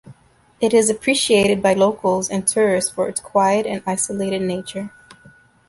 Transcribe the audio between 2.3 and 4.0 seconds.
tourists for its quiet and